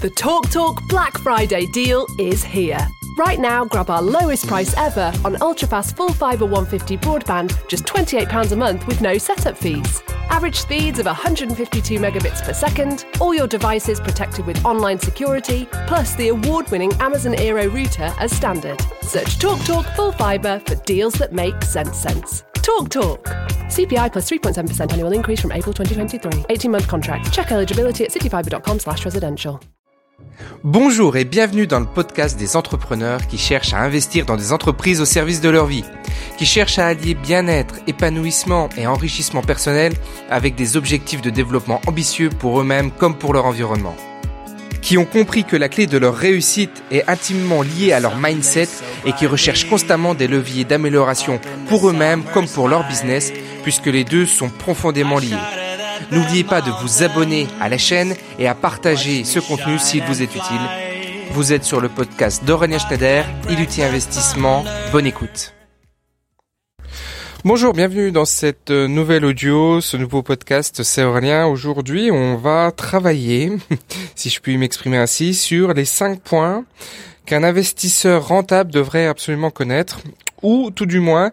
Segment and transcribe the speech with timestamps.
[0.00, 2.78] The Talk Talk Black Friday deal is here.
[3.18, 8.52] Right now, grab our lowest price ever on ultrafast full fibre 150 broadband, just £28
[8.52, 10.00] a month with no setup fees.
[10.30, 16.14] Average speeds of 152 megabits per second, all your devices protected with online security, plus
[16.14, 18.80] the award winning Amazon Aero router as standard.
[19.02, 22.44] Search Talk Talk Full Fibre for deals that make sense sense.
[22.62, 23.24] Talk Talk.
[23.66, 26.44] CPI plus 3.7% annual increase from April 2023.
[26.50, 27.32] 18 month contract.
[27.32, 29.60] Check eligibility at cityfibre.com slash residential.
[30.64, 35.00] Bonjour et bienvenue dans le podcast des entrepreneurs qui cherchent à investir dans des entreprises
[35.00, 35.84] au service de leur vie,
[36.36, 39.92] qui cherchent à allier bien-être, épanouissement et enrichissement personnel
[40.30, 43.96] avec des objectifs de développement ambitieux pour eux-mêmes comme pour leur environnement,
[44.82, 48.68] qui ont compris que la clé de leur réussite est intimement liée à leur mindset
[49.06, 54.04] et qui recherchent constamment des leviers d'amélioration pour eux-mêmes comme pour leur business puisque les
[54.04, 55.67] deux sont profondément liés.
[56.10, 60.22] N'oubliez pas de vous abonner à la chaîne et à partager ce contenu s'il vous
[60.22, 60.60] est utile.
[61.32, 64.64] Vous êtes sur le podcast d'Aurélien Schneider, Iluti Investissement.
[64.90, 65.52] Bonne écoute.
[67.44, 71.46] Bonjour, bienvenue dans cette nouvelle audio, ce nouveau podcast, c'est Aurélien.
[71.46, 73.52] Aujourd'hui, on va travailler,
[74.14, 76.64] si je puis m'exprimer ainsi, sur les cinq points
[77.26, 80.00] qu'un investisseur rentable devrait absolument connaître,
[80.42, 81.32] ou tout du moins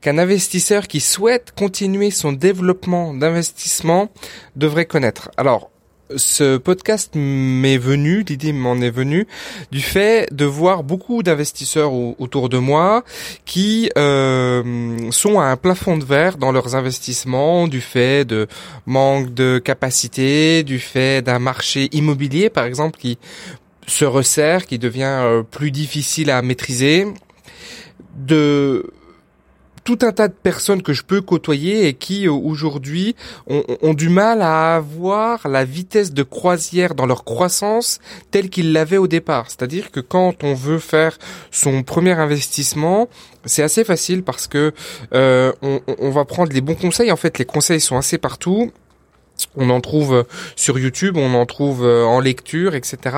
[0.00, 4.10] qu'un investisseur qui souhaite continuer son développement d'investissement
[4.56, 5.30] devrait connaître.
[5.36, 5.70] Alors,
[6.16, 9.26] ce podcast m'est venu, l'idée m'en est venue
[9.70, 13.04] du fait de voir beaucoup d'investisseurs autour de moi
[13.44, 18.48] qui euh, sont à un plafond de verre dans leurs investissements du fait de
[18.86, 23.18] manque de capacité, du fait d'un marché immobilier par exemple qui
[23.86, 27.06] se resserre, qui devient euh, plus difficile à maîtriser,
[28.16, 28.92] de
[29.84, 33.16] tout un tas de personnes que je peux côtoyer et qui euh, aujourd'hui
[33.48, 37.98] ont, du mal à avoir la vitesse de croisière dans leur croissance
[38.30, 39.46] telle qu'ils l'avaient au départ.
[39.48, 41.18] C'est-à-dire que quand on veut faire
[41.50, 43.08] son premier investissement,
[43.44, 44.72] c'est assez facile parce que
[45.14, 47.10] euh, on, on va prendre les bons conseils.
[47.10, 48.72] En fait, les conseils sont assez partout
[49.56, 50.22] on en trouve euh,
[50.56, 53.16] sur YouTube, on en trouve euh, en lecture, etc.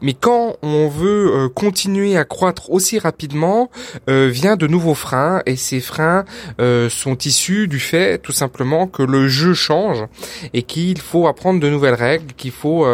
[0.00, 3.70] Mais quand on veut euh, continuer à croître aussi rapidement,
[4.06, 6.24] vient de nouveaux freins et ces freins
[6.58, 10.04] sont issus du fait tout simplement que le jeu change
[10.52, 12.86] et qu'il faut apprendre de nouvelles règles, qu'il faut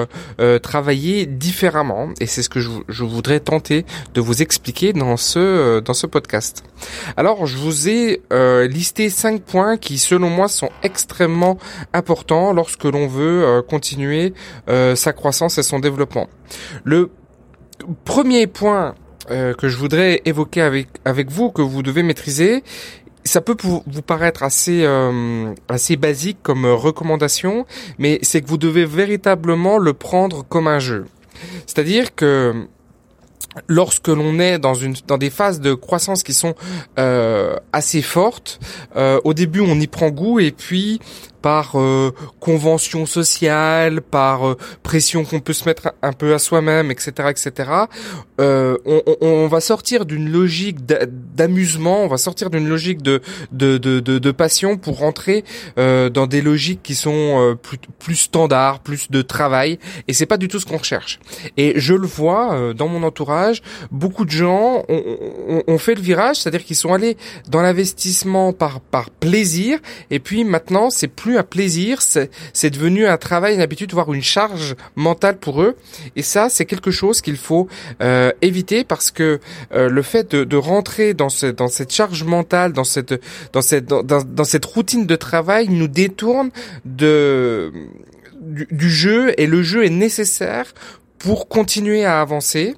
[0.63, 2.11] travailler différemment.
[2.21, 6.65] Et c'est ce que je, voudrais tenter de vous expliquer dans ce dans ce podcast.
[7.17, 8.23] Alors, je vous ai
[8.69, 11.59] listé cinq points qui, selon moi, sont extrêmement
[11.93, 14.35] importants que l'on veut euh, continuer
[14.69, 16.29] euh, sa croissance et son développement.
[16.85, 17.11] Le
[18.05, 18.95] premier point
[19.31, 22.63] euh, que je voudrais évoquer avec avec vous que vous devez maîtriser
[23.25, 24.85] ça peut vous paraître assez
[25.69, 27.67] assez basique comme recommandation,
[27.99, 31.05] mais c'est que vous devez véritablement le prendre comme un jeu.
[31.67, 32.67] C'est-à-dire que
[33.69, 36.55] lorsque l'on est dans une dans des phases de croissance qui sont
[36.97, 38.59] assez fortes,
[38.97, 40.99] au début on y prend goût et puis
[41.43, 46.91] par euh, convention sociale, par euh, pression qu'on peut se mettre un peu à soi-même,
[46.91, 47.71] etc., etc.
[48.41, 53.21] Euh, on, on, va sortir d'une logique d'amusement, on va sortir d'une logique de
[53.53, 55.45] de, de, de, passion pour rentrer
[55.79, 59.79] euh, dans des logiques qui sont plus, plus standards, plus de travail,
[60.09, 61.21] et c'est pas du tout ce qu'on recherche.
[61.57, 66.37] Et je le vois dans mon entourage, beaucoup de gens ont, ont fait le virage,
[66.37, 67.17] c'est-à-dire qu'ils sont allés
[67.49, 69.79] dans l'investissement par par plaisir,
[70.11, 74.23] et puis maintenant c'est plus un plaisir, c'est devenu un travail, une habitude, voire une
[74.23, 75.77] charge mentale pour eux.
[76.17, 77.69] Et ça, c'est quelque chose qu'il faut
[78.03, 79.41] euh, éviter parce que
[79.73, 83.21] euh, le fait de, rentrer dans, ce, dans cette charge mentale, dans cette,
[83.53, 86.51] dans cette, dans, cette routine de travail, nous détourne
[86.85, 87.73] de
[88.41, 90.73] du jeu et le jeu est nécessaire
[91.19, 92.75] pour continuer à avancer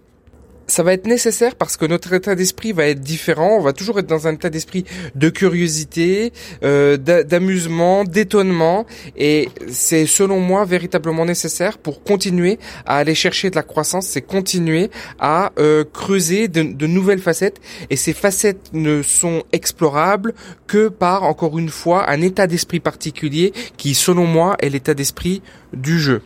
[0.73, 3.59] ça va être nécessaire parce que notre état d'esprit va être différent.
[3.59, 4.85] On va toujours être dans un état d'esprit
[5.15, 6.33] de curiosité,
[6.65, 13.57] euh, d'amusement, d'étonnement, et c'est selon moi véritablement nécessaire pour continuer à aller chercher de
[13.57, 17.61] la croissance, c'est continuer à euh, creuser de, de nouvelles facettes.
[17.91, 20.33] Et ces facettes ne sont explorables
[20.67, 25.43] que par encore une fois un état d'esprit particulier qui, selon moi, est l'état d'esprit
[25.75, 26.23] du jeu.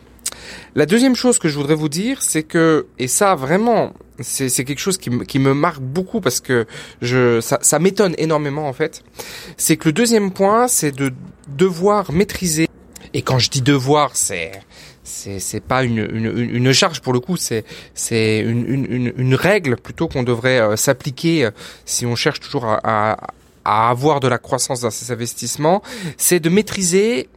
[0.74, 4.78] La deuxième chose que je voudrais vous dire, c'est que, et ça vraiment, c'est quelque
[4.78, 6.66] chose qui, qui, me marque beaucoup parce que
[7.02, 9.02] je, ça, ça m'étonne énormément en fait,
[9.56, 11.12] c'est que le deuxième point, c'est de
[11.48, 12.68] devoir maîtriser,
[13.14, 14.52] et quand je dis devoir, c'est
[15.06, 17.64] c'est c'est pas une, une, une charge pour le coup c'est
[17.94, 21.52] c'est une, une, une règle plutôt qu'on devrait euh, s'appliquer euh,
[21.84, 23.16] si on cherche toujours à, à,
[23.64, 25.80] à avoir de la croissance dans ses investissements
[26.16, 27.28] c'est de maîtriser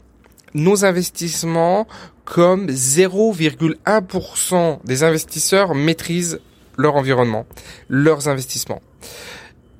[0.56, 1.88] nos investissements
[2.26, 6.40] comme 0,1% des investisseurs maîtrisent
[6.80, 7.46] leur environnement,
[7.90, 8.82] leurs investissements.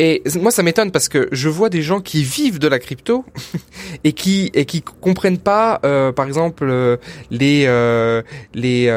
[0.02, 3.26] Et moi, ça m'étonne parce que je vois des gens qui vivent de la crypto
[4.06, 6.96] et qui et qui comprennent pas, euh, par exemple, euh,
[7.32, 8.22] les euh,
[8.54, 8.90] les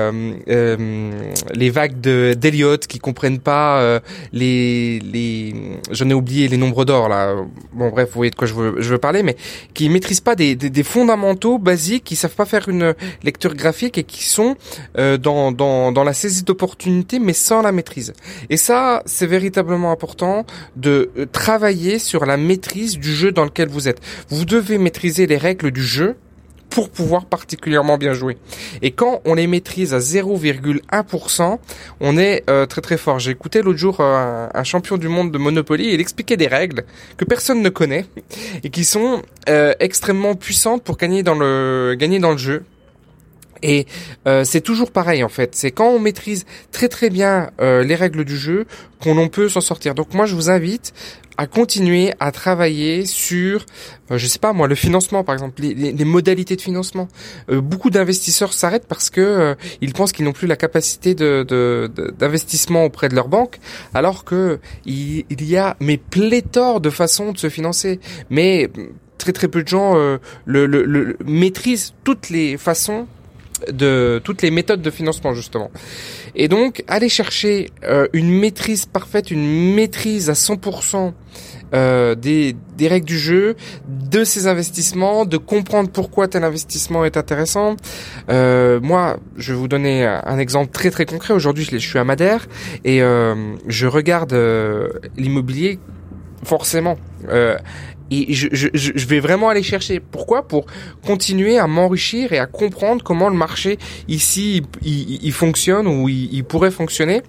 [1.55, 4.01] les vagues de d'Eliott, qui comprennent pas
[4.33, 5.55] les les
[5.91, 7.35] j'en ai oublié les nombres d'or là.
[7.73, 9.37] Bon bref, vous voyez de quoi je veux je veux parler, mais
[9.75, 12.95] qui maîtrisent pas des, des, des fondamentaux basiques, qui savent pas faire une
[13.25, 14.55] lecture graphique et qui sont
[14.95, 18.13] dans dans dans la saisie d'opportunités, mais sans la maîtrise.
[18.51, 20.47] Et ça, c'est véritablement important
[20.77, 24.01] de euh, travailler sur la maîtrise du jeu dans lequel vous êtes.
[24.29, 26.17] Vous devez maîtriser les règles du jeu
[26.71, 28.39] pour pouvoir particulièrement bien jouer.
[28.81, 31.59] Et quand on les maîtrise à 0,1%,
[32.01, 33.19] on est euh, très très fort.
[33.19, 36.85] J'ai écouté l'autre jour euh, un, champion du monde de Monopoly il expliquait des règles
[37.19, 38.07] que personne ne connaît
[38.65, 39.23] et qui sont
[39.81, 42.65] extrêmement puissantes pour gagner dans le gagner dans le jeu.
[43.63, 43.87] Et
[44.27, 45.55] euh, c'est toujours pareil en fait.
[45.55, 48.67] C'est quand on maîtrise très très bien euh, les règles du jeu
[49.01, 49.95] qu'on peut s'en sortir.
[49.95, 50.93] Donc moi je vous invite
[51.39, 53.65] à continuer à travailler sur,
[54.11, 57.09] euh, je sais pas moi, le financement par exemple, les, les, modalités de financement.
[57.49, 63.09] beaucoup d'investisseurs s'arrêtent parce que ils pensent qu'ils n'ont plus la capacité de d'investissement auprès
[63.09, 63.59] de leur banque,
[63.95, 67.99] alors que il, il, y a mais pléthore de façons de se financer.
[68.29, 68.71] Mais
[69.17, 70.19] très très peu de gens le,
[70.67, 73.07] le, le maîtrisent toutes les façons
[73.71, 75.71] de toutes les méthodes de financement justement.
[76.35, 81.13] Et donc aller chercher euh, une maîtrise parfaite, une maîtrise à 100%
[81.75, 83.57] euh, des, des règles du jeu,
[83.89, 87.77] de ces investissements, de comprendre pourquoi tel investissement est intéressant.
[88.29, 91.33] Euh, moi, je vais vous donner un exemple très très concret.
[91.33, 92.47] Aujourd'hui, je suis à Madère
[92.85, 94.37] et je regarde
[95.17, 95.79] l'immobilier
[96.45, 96.99] forcément.
[97.29, 97.57] Euh,
[98.13, 100.01] et je, je, je, vais vraiment aller chercher.
[100.01, 100.47] Pourquoi?
[100.47, 100.67] Pour
[101.05, 103.79] continuer à m'enrichir et à comprendre comment le marché
[104.09, 107.23] ici il, il, fonctionne ou il, il, pourrait fonctionner.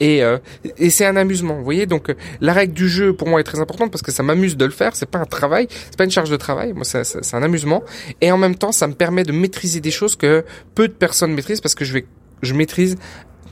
[0.00, 0.38] Et, euh,
[0.78, 1.86] et c'est un amusement, vous voyez?
[1.86, 4.64] Donc la règle du jeu pour moi est très importante parce que ça m'amuse de
[4.64, 4.96] le faire.
[4.96, 6.72] C'est pas un travail, c'est pas une charge de travail.
[6.72, 7.82] Moi, c'est un amusement.
[8.20, 10.44] Et en même temps, ça me permet de maîtriser des choses que
[10.74, 12.06] peu de personnes maîtrisent parce que je vais
[12.42, 12.96] je maîtrise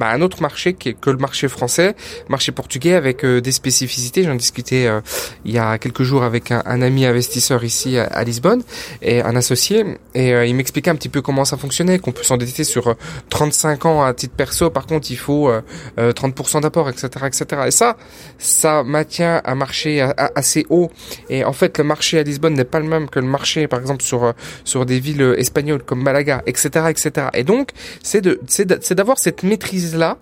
[0.01, 1.95] bah, un autre marché qui est que le marché français,
[2.31, 4.25] marché portugais avec euh, des spécificités.
[4.25, 5.03] J'en discutais euh,
[5.45, 8.63] il y a quelques jours avec un, ami investisseur ici à, Lisbonne
[9.03, 12.23] et un associé et euh, il m'expliquait un petit peu comment ça fonctionnait, qu'on peut
[12.23, 12.97] s'endetter sur
[13.29, 14.71] 35 ans à titre perso.
[14.71, 15.53] Par contre, il faut
[15.99, 17.45] 30% d'apport, etc., etc.
[17.67, 17.99] Et ça,
[18.39, 20.01] ça maintient un marché
[20.35, 20.91] assez haut.
[21.29, 23.81] Et en fait, le marché à Lisbonne n'est pas le même que le marché, par
[23.81, 24.33] exemple, sur
[24.65, 27.27] sur des villes espagnoles comme Malaga, etc., etc.
[27.35, 30.19] Et donc, c'est de c'est d'avoir cette maîtrise là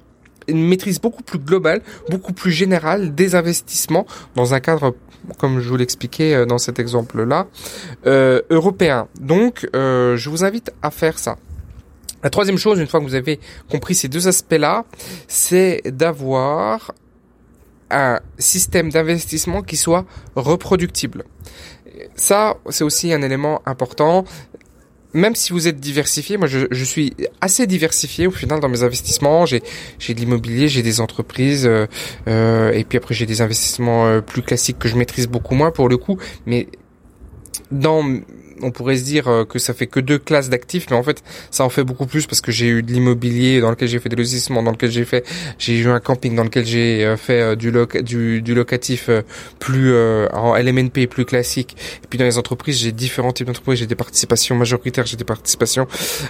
[0.48, 4.94] une maîtrise beaucoup plus globale, beaucoup plus générale des investissements dans un cadre,
[5.38, 7.46] comme je vous l'expliquais euh, dans cet exemple-là,
[8.06, 9.08] euh, européen.
[9.20, 11.36] Donc, euh, je vous invite à faire ça.
[12.24, 13.38] La troisième chose, une fois que vous avez
[13.70, 14.84] compris ces deux aspects-là,
[15.28, 16.92] c'est d'avoir
[17.90, 20.04] un système d'investissement qui soit
[20.34, 21.24] reproductible.
[22.16, 24.24] Ça, c'est aussi un élément important
[25.14, 28.82] même si vous êtes diversifié, moi je, je, suis assez diversifié au final dans mes
[28.82, 29.46] investissements.
[29.46, 29.62] J'ai
[29.98, 31.86] j'ai de l'immobilier, j'ai des entreprises, euh,
[32.26, 35.70] euh, et puis après j'ai des investissements euh, plus classiques que je maîtrise beaucoup moins
[35.70, 36.18] pour le coup.
[36.46, 36.68] Mais
[37.70, 38.04] dans
[38.62, 41.22] on pourrait se dire euh, que ça fait que deux classes d'actifs, mais en fait,
[41.50, 44.08] ça en fait beaucoup plus parce que j'ai eu de l'immobilier dans lequel j'ai fait
[44.08, 45.26] des lotissements, dans lequel j'ai fait,
[45.58, 47.72] j'ai eu un camping dans lequel j'ai euh, fait euh, du,
[48.02, 49.10] du, du, locatif
[49.58, 49.94] plus
[50.32, 51.76] en LMNP plus classique.
[52.02, 53.78] Et puis dans les entreprises, j'ai différents types d'entreprises.
[53.80, 55.86] J'ai des participations majoritaires, j'ai des participations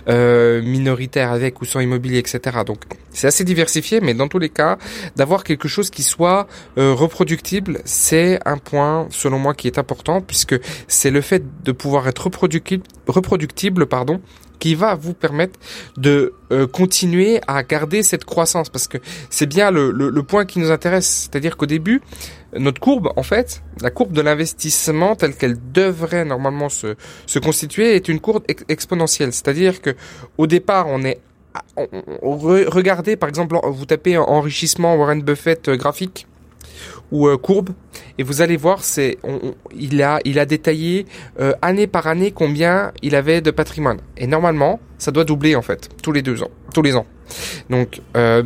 [0.07, 2.59] minoritaires avec ou sans immobilier, etc.
[2.67, 2.81] Donc
[3.13, 4.79] c'est assez diversifié, mais dans tous les cas,
[5.17, 10.57] d'avoir quelque chose qui soit reproductible, c'est un point selon moi qui est important puisque
[10.87, 14.21] c'est le fait de pouvoir être reproductible, pardon,
[14.59, 15.59] qui va vous permettre
[15.97, 18.99] de euh, continuer à garder cette croissance parce que
[19.31, 21.29] c'est bien le, point qui nous intéresse.
[21.31, 22.03] C'est-à-dire qu'au début,
[22.57, 26.97] notre courbe, en fait, la courbe de l'investissement telle qu'elle devrait normalement se,
[27.27, 29.33] se constituer est une courbe exponentielle.
[29.33, 29.95] C'est-à-dire que
[30.37, 31.21] au départ, on est
[32.23, 36.27] regardez par exemple, vous tapez enrichissement Warren Buffett euh, graphique
[37.11, 37.71] ou euh, courbe.
[38.19, 39.19] Et vous allez voir c'est
[39.75, 41.07] il a il a détaillé
[41.41, 43.99] euh, année par année combien il avait de patrimoine.
[44.17, 47.07] Et normalement ça doit doubler en fait tous les deux ans tous les ans.
[47.71, 48.43] Donc euh,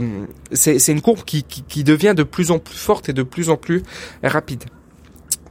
[0.52, 3.50] c'est c'est une courbe qui qui devient de plus en plus forte et de plus
[3.50, 3.83] en plus
[4.23, 4.64] rapide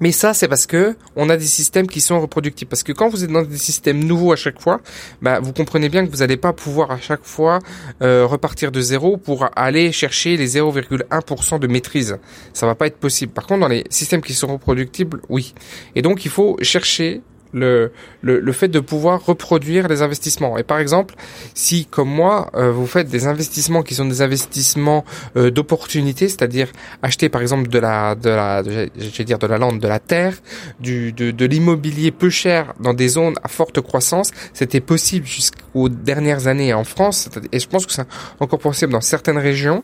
[0.01, 2.69] mais ça, c'est parce que on a des systèmes qui sont reproductibles.
[2.69, 4.81] Parce que quand vous êtes dans des systèmes nouveaux à chaque fois,
[5.21, 7.59] bah, vous comprenez bien que vous n'allez pas pouvoir à chaque fois
[8.01, 12.17] euh, repartir de zéro pour aller chercher les 0,1% de maîtrise.
[12.51, 13.31] Ça va pas être possible.
[13.31, 15.53] Par contre, dans les systèmes qui sont reproductibles, oui.
[15.95, 17.21] Et donc, il faut chercher
[17.53, 17.91] le,
[18.21, 20.57] le, le, fait de pouvoir reproduire les investissements.
[20.57, 21.15] Et par exemple,
[21.53, 25.03] si comme moi, euh, vous faites des investissements qui sont des investissements
[25.35, 26.67] euh, d'opportunité, c'est-à-dire
[27.01, 29.99] acheter par exemple de la, de la, je vais dire de la lande, de la
[29.99, 30.35] terre,
[30.79, 35.89] du, de, de l'immobilier peu cher dans des zones à forte croissance, c'était possible jusqu'aux
[35.89, 38.07] dernières années en France, et je pense que c'est
[38.39, 39.83] encore possible dans certaines régions.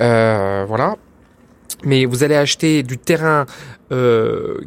[0.00, 0.96] Euh, voilà.
[1.84, 3.46] Mais vous allez acheter du terrain
[3.92, 4.60] euh,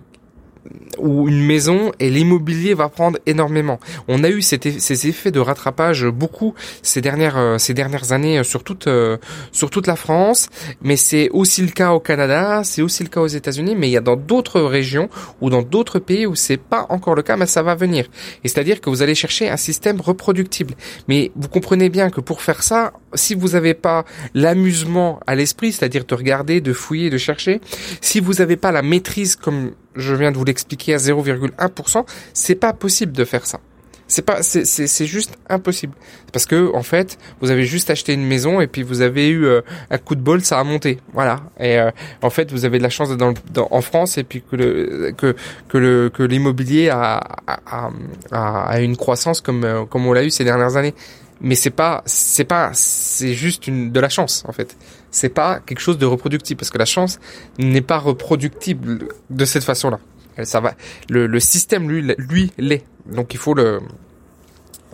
[0.97, 3.79] ou une maison et l'immobilier va prendre énormément.
[4.07, 8.43] On a eu ces effets de rattrapage beaucoup ces dernières euh, ces dernières années euh,
[8.43, 9.17] sur toute euh,
[9.51, 10.49] sur toute la France,
[10.81, 13.91] mais c'est aussi le cas au Canada, c'est aussi le cas aux États-Unis, mais il
[13.91, 15.09] y a dans d'autres régions
[15.41, 18.05] ou dans d'autres pays où c'est pas encore le cas, mais ça va venir.
[18.43, 20.75] Et c'est-à-dire que vous allez chercher un système reproductible.
[21.07, 25.71] Mais vous comprenez bien que pour faire ça, si vous n'avez pas l'amusement à l'esprit,
[25.71, 27.61] c'est-à-dire de regarder, de fouiller, de chercher,
[28.01, 32.55] si vous n'avez pas la maîtrise comme je viens de vous l'expliquer à 0,1%, c'est
[32.55, 33.59] pas possible de faire ça.
[34.07, 35.93] C'est pas, c'est, c'est, juste impossible.
[36.33, 39.45] Parce que, en fait, vous avez juste acheté une maison et puis vous avez eu
[39.45, 40.99] euh, un coup de bol, ça a monté.
[41.13, 41.43] Voilà.
[41.61, 44.41] Et euh, en fait, vous avez de la chance d'être dans, en France et puis
[44.41, 45.33] que le, que,
[45.69, 47.89] que le, que l'immobilier a, a,
[48.31, 50.93] a, a, une croissance comme, euh, comme on l'a eu ces dernières années.
[51.39, 54.75] Mais c'est pas, c'est pas, c'est juste une, de la chance, en fait
[55.11, 57.19] c'est pas quelque chose de reproductible parce que la chance
[57.59, 59.99] n'est pas reproductible de cette façon-là.
[60.43, 60.73] Ça va,
[61.09, 62.83] le, le système lui, lui l'est.
[63.05, 63.81] Donc il faut le,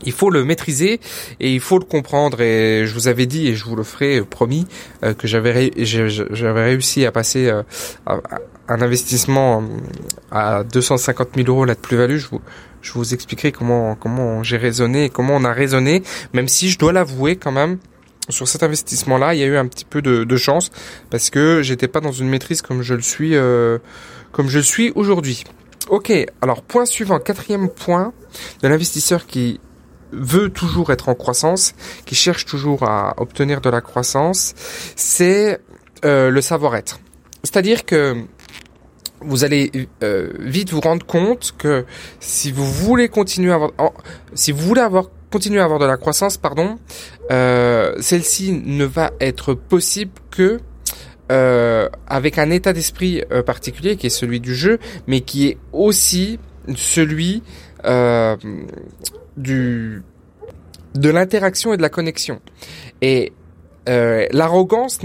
[0.04, 1.00] il faut le maîtriser
[1.40, 2.42] et il faut le comprendre.
[2.42, 4.68] Et je vous avais dit et je vous le ferai promis
[5.04, 7.64] euh, que j'avais j'avais réussi à passer euh,
[8.68, 9.64] un investissement
[10.32, 12.18] à 250 000 euros là de plus-value.
[12.18, 12.42] Je vous
[12.82, 16.04] je vous expliquerai comment comment j'ai raisonné et comment on a raisonné.
[16.34, 17.78] Même si je dois l'avouer quand même
[18.30, 20.70] sur cet investissement-là, il y a eu un petit peu de, de chance
[21.10, 23.80] parce que j'étais pas dans une maîtrise comme je le suis, euh,
[24.32, 25.44] comme je le suis aujourd'hui.
[25.90, 28.14] Ok, alors point suivant, quatrième point
[28.62, 29.60] de l'investisseur qui
[30.12, 34.54] veut toujours être en croissance, qui cherche toujours à obtenir de la croissance,
[34.96, 35.60] c'est
[36.04, 37.00] euh, le savoir-être.
[37.44, 38.26] C'est-à-dire que
[39.22, 39.72] vous allez
[40.04, 41.86] euh, vite vous rendre compte que
[42.20, 43.72] si vous voulez continuer à avoir,
[44.34, 46.78] si vous voulez avoir continuer à avoir de la croissance, pardon,
[47.32, 50.60] euh, celle-ci ne va être possible que
[51.32, 55.58] euh, avec un état d'esprit euh, particulier qui est celui du jeu, mais qui est
[55.74, 56.40] aussi
[56.76, 57.44] celui
[57.86, 58.38] euh,
[59.36, 60.04] du
[60.96, 62.42] de l'interaction et de la connexion.
[63.02, 63.34] Et
[63.88, 65.00] euh, l'arrogance,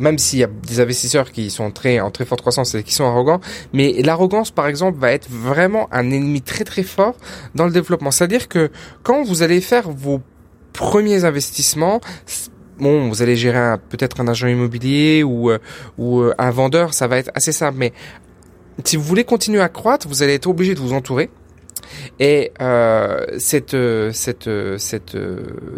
[0.00, 2.94] même s'il y a des investisseurs qui sont très en très forte croissance et qui
[2.94, 3.40] sont arrogants,
[3.72, 7.14] mais l'arrogance, par exemple, va être vraiment un ennemi très très fort
[7.54, 8.10] dans le développement.
[8.10, 8.70] C'est-à-dire que
[9.02, 10.20] quand vous allez faire vos
[10.72, 12.00] premiers investissements,
[12.78, 15.58] bon, vous allez gérer peut-être un agent immobilier ou euh,
[15.98, 17.76] ou euh, un vendeur, ça va être assez simple.
[17.78, 17.92] Mais
[18.84, 21.30] si vous voulez continuer à croître, vous allez être obligé de vous entourer
[22.18, 23.76] et euh, cette,
[24.12, 25.16] cette, cette,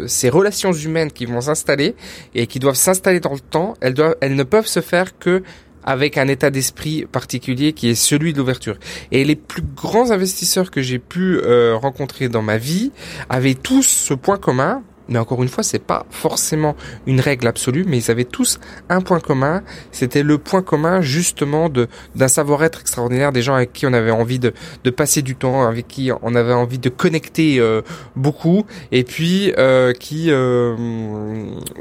[0.07, 1.95] ces relations humaines qui vont s'installer
[2.35, 5.43] et qui doivent s'installer dans le temps, elles, doivent, elles ne peuvent se faire que
[5.83, 8.77] avec un état d'esprit particulier qui est celui de l'ouverture.
[9.11, 12.91] Et les plus grands investisseurs que j'ai pu euh, rencontrer dans ma vie
[13.29, 17.85] avaient tous ce point commun, mais encore une fois, c'est pas forcément une règle absolue,
[17.87, 19.63] mais ils avaient tous un point commun.
[19.91, 24.11] C'était le point commun justement de d'un savoir-être extraordinaire, des gens avec qui on avait
[24.11, 27.81] envie de, de passer du temps, avec qui on avait envie de connecter euh,
[28.15, 30.75] beaucoup, et puis euh, qui euh,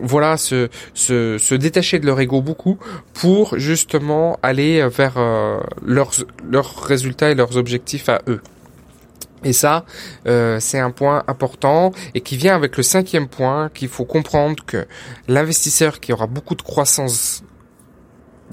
[0.00, 2.78] voilà se, se se détacher de leur ego beaucoup
[3.14, 5.18] pour justement aller vers
[5.84, 6.12] leurs
[6.48, 8.40] leurs résultats et leurs objectifs à eux.
[9.44, 9.84] Et ça,
[10.26, 14.64] euh, c'est un point important et qui vient avec le cinquième point qu'il faut comprendre
[14.64, 14.86] que
[15.28, 17.42] l'investisseur qui aura beaucoup de croissance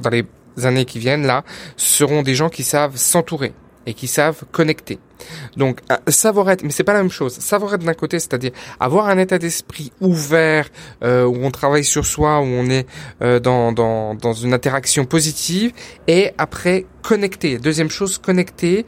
[0.01, 0.25] dans les
[0.63, 1.43] années qui viennent là
[1.77, 3.53] seront des gens qui savent s'entourer
[3.86, 5.00] et qui savent connecter.
[5.58, 7.34] Donc savoir être, mais c'est pas la même chose.
[7.34, 10.69] Savoir être d'un côté, c'est-à-dire avoir un état d'esprit ouvert
[11.03, 12.88] euh, où on travaille sur soi, où on est
[13.22, 15.72] euh, dans, dans, dans une interaction positive,
[16.08, 17.58] et après connecter.
[17.58, 18.86] Deuxième chose, connecter,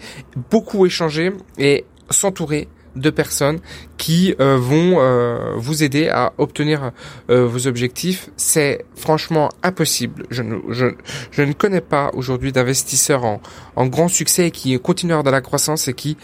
[0.52, 3.60] beaucoup échanger et s'entourer de personnes
[3.98, 6.92] qui euh, vont euh, vous aider à obtenir
[7.30, 8.30] euh, vos objectifs.
[8.36, 10.26] C'est franchement impossible.
[10.30, 10.88] Je ne, je,
[11.32, 13.42] je ne connais pas aujourd'hui d'investisseurs en,
[13.76, 16.18] en grand succès qui continuent dans la croissance et qui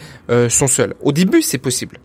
[0.48, 0.94] sont seuls.
[1.00, 1.98] Au début, c'est possible.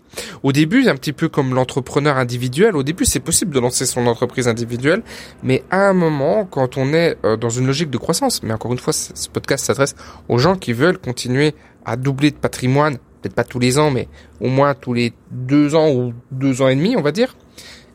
[0.43, 4.05] Au début, un petit peu comme l'entrepreneur individuel, au début, c'est possible de lancer son
[4.07, 5.03] entreprise individuelle,
[5.41, 8.79] mais à un moment, quand on est dans une logique de croissance, mais encore une
[8.79, 9.95] fois, ce podcast s'adresse
[10.29, 14.07] aux gens qui veulent continuer à doubler de patrimoine peut-être pas tous les ans, mais
[14.41, 17.35] au moins tous les deux ans ou deux ans et demi, on va dire.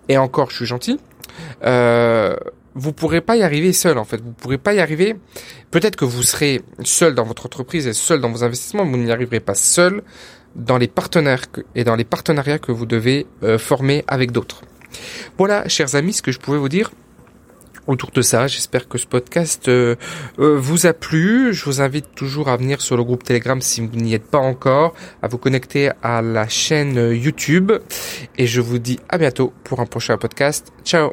[0.08, 0.98] Et encore, je suis gentil.
[1.64, 2.36] Euh,
[2.74, 4.20] vous pourrez pas y arriver seul en fait.
[4.20, 5.16] Vous pourrez pas y arriver.
[5.70, 9.04] Peut-être que vous serez seul dans votre entreprise et seul dans vos investissements, mais vous
[9.04, 10.02] n'y arriverez pas seul
[10.56, 11.44] dans les partenaires
[11.74, 14.62] et dans les partenariats que vous devez euh, former avec d'autres.
[15.36, 16.90] Voilà, chers amis, ce que je pouvais vous dire
[17.88, 18.46] autour de ça.
[18.46, 19.96] J'espère que ce podcast euh,
[20.38, 21.52] euh, vous a plu.
[21.52, 24.38] Je vous invite toujours à venir sur le groupe Telegram si vous n'y êtes pas
[24.38, 27.72] encore, à vous connecter à la chaîne YouTube.
[28.36, 30.72] Et je vous dis à bientôt pour un prochain podcast.
[30.84, 31.12] Ciao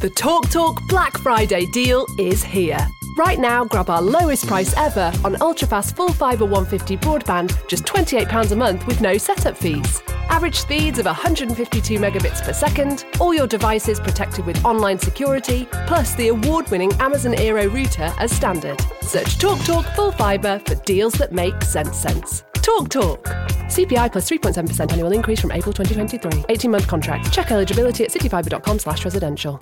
[0.00, 2.78] The TalkTalk Talk Black Friday deal is here.
[3.18, 8.52] Right now, grab our lowest price ever on ultrafast full fibre 150 broadband, just £28
[8.52, 10.02] a month with no setup fees.
[10.28, 16.14] Average speeds of 152 megabits per second, all your devices protected with online security, plus
[16.14, 18.80] the award winning Amazon Aero router as standard.
[19.00, 22.44] Search TalkTalk Talk Full Fibre for deals that make sense sense.
[22.54, 23.24] Talk Talk.
[23.68, 26.44] CPI plus 3.7% annual increase from April 2023.
[26.48, 27.32] 18 month contract.
[27.32, 29.60] Check eligibility at cityfibre.com slash residential.